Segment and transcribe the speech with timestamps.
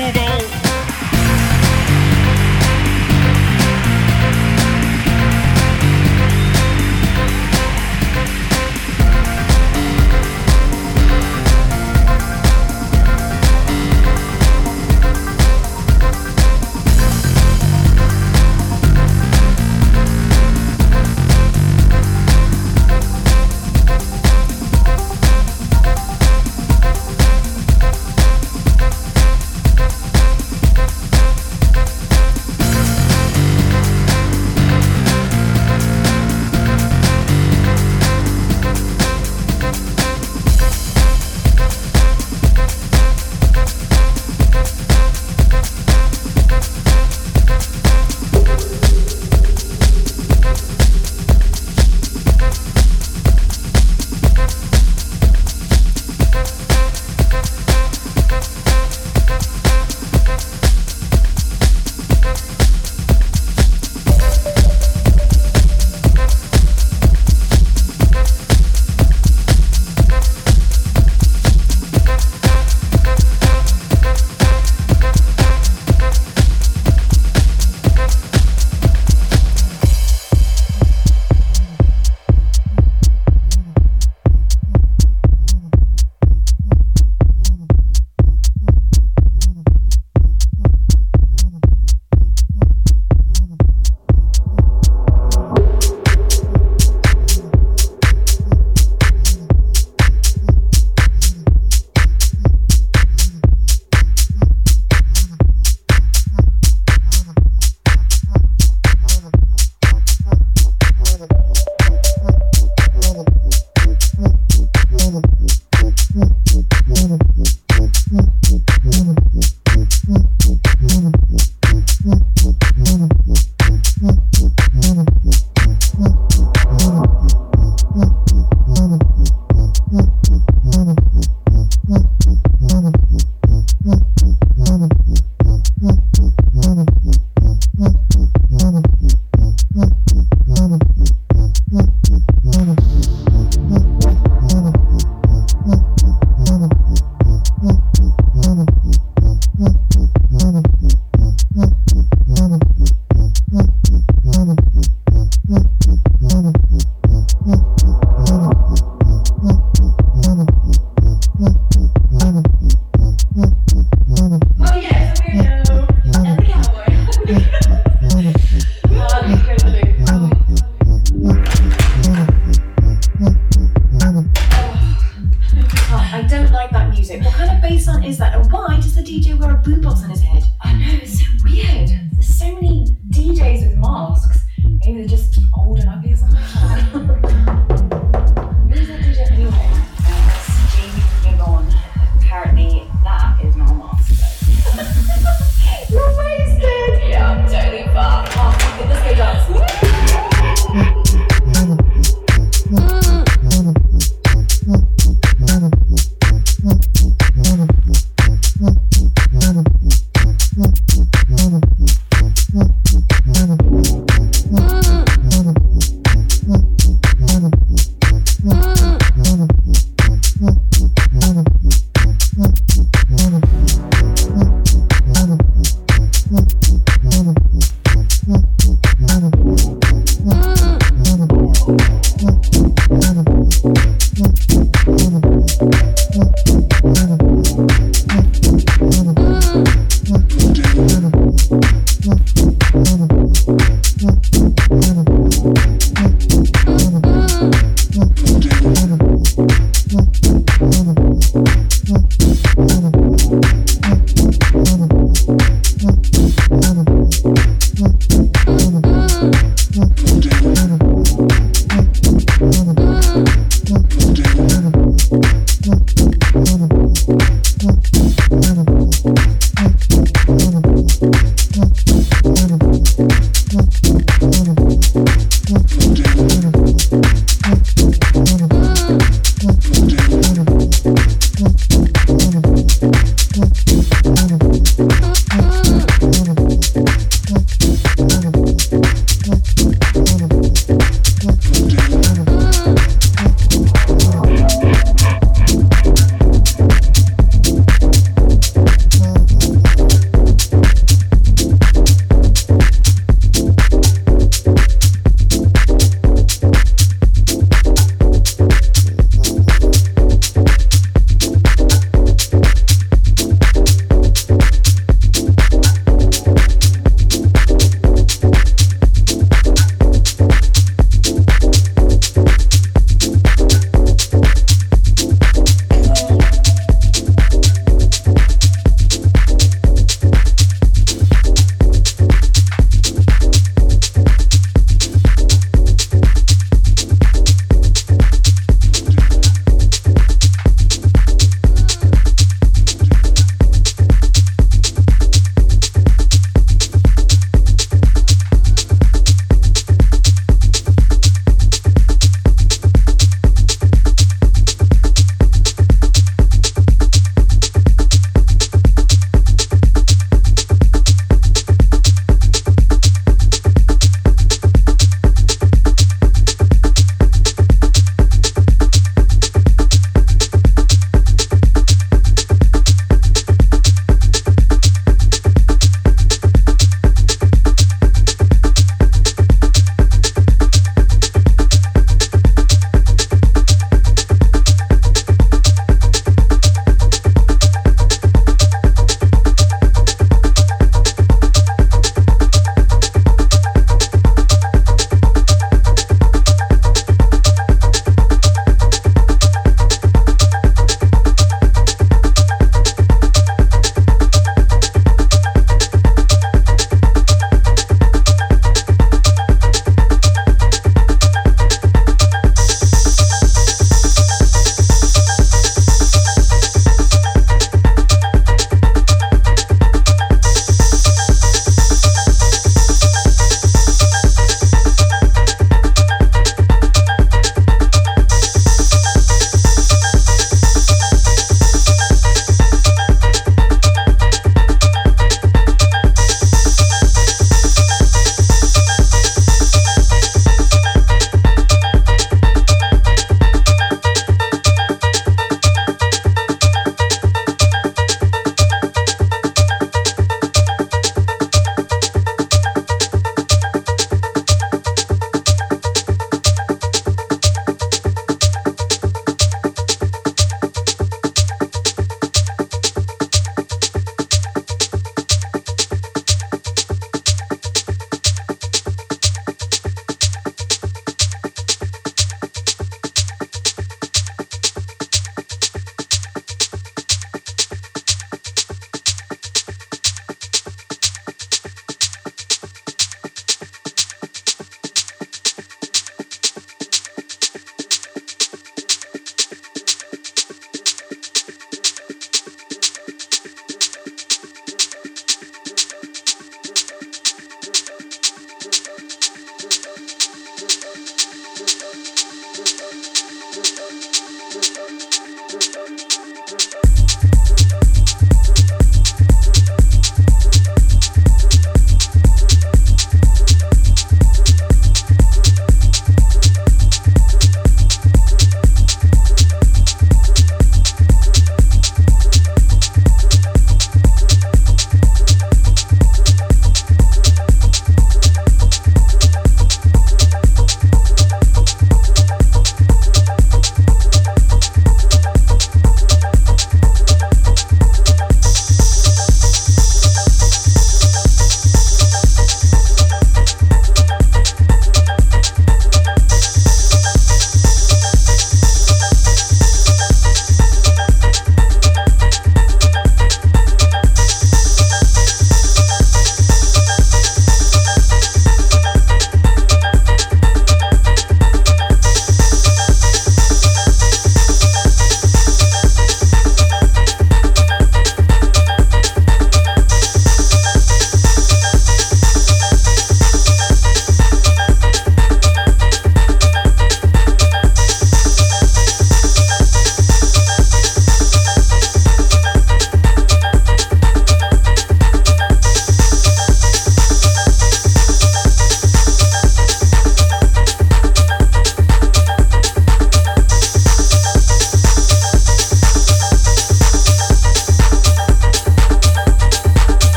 [0.00, 0.49] move on.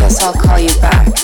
[0.00, 1.23] Yes, I'll call you back.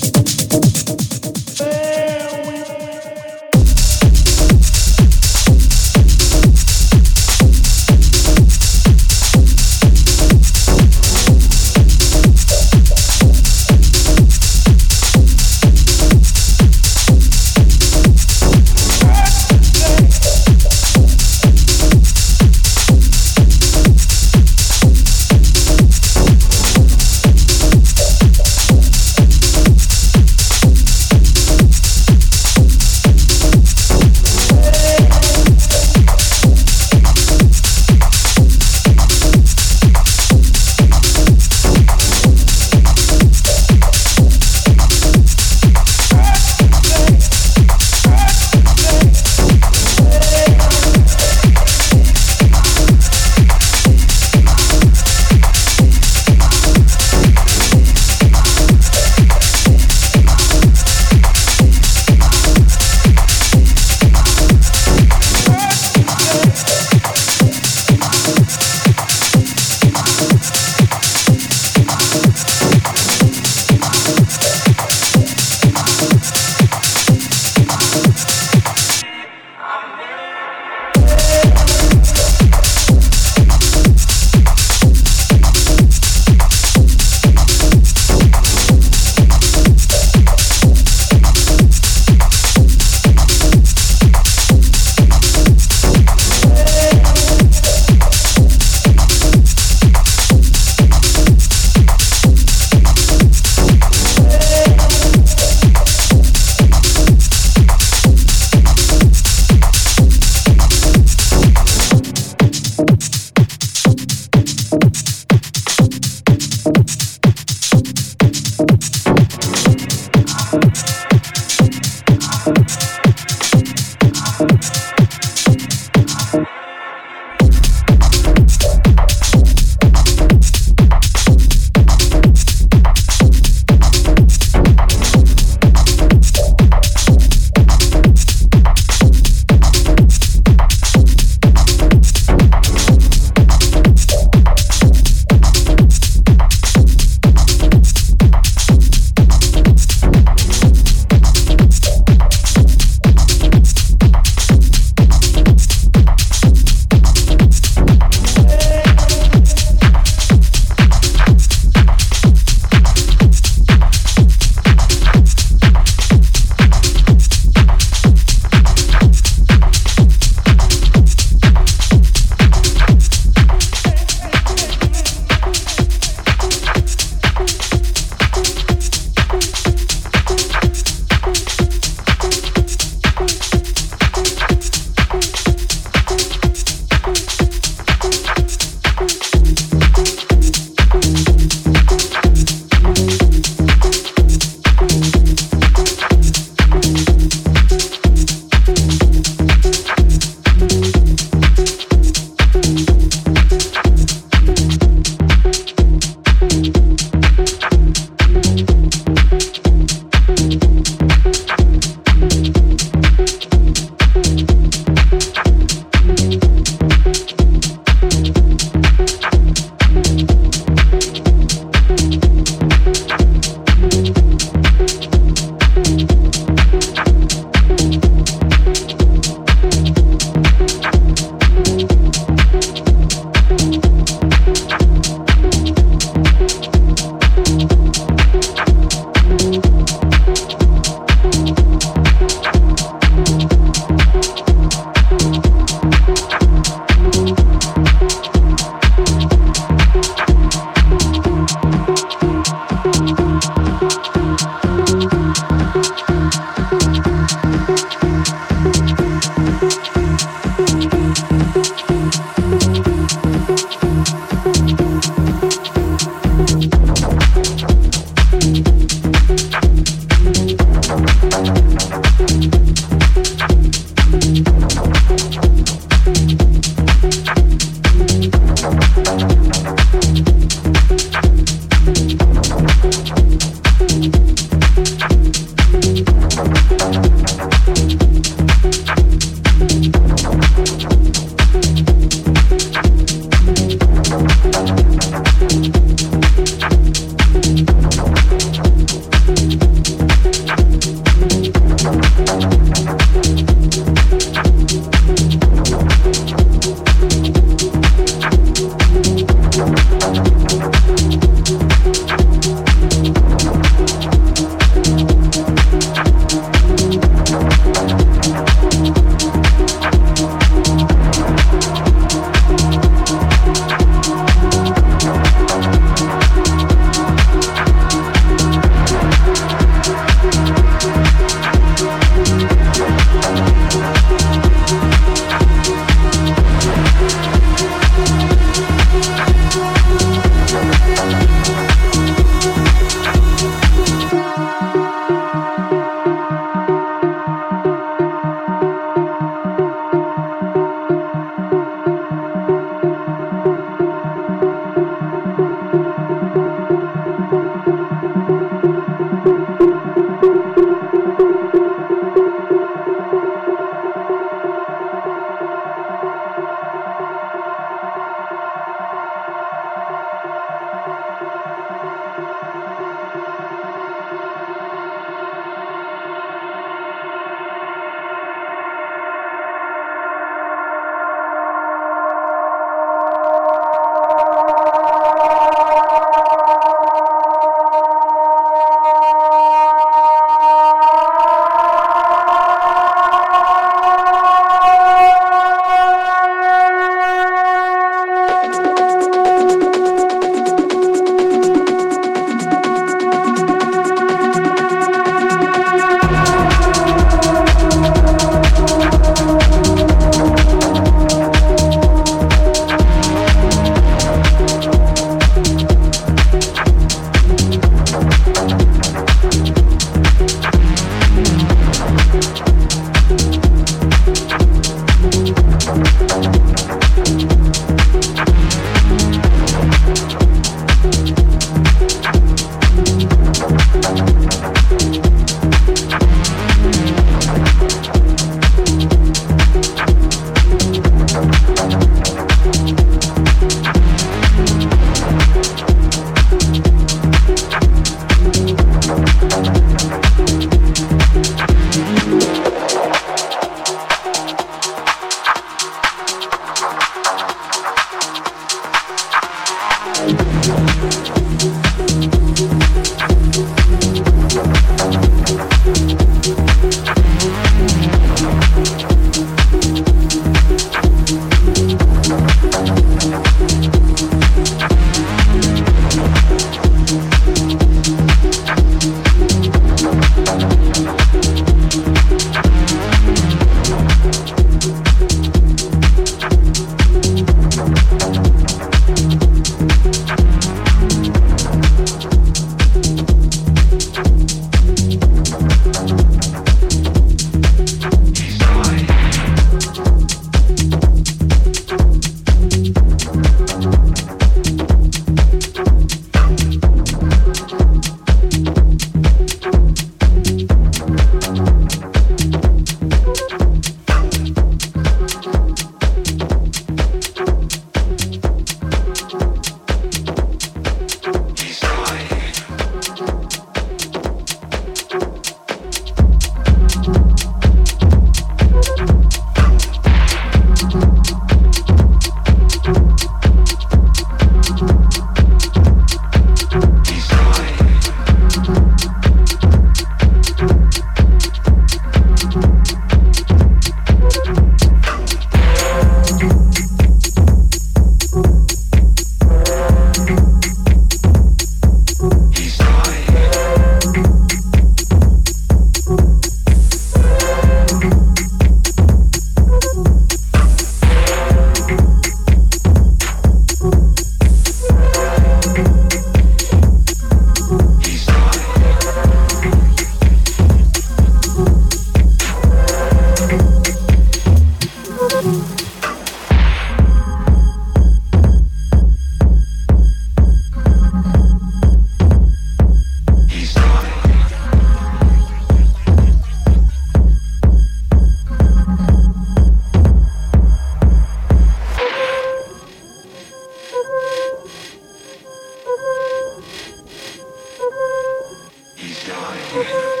[599.51, 600.00] Thank you.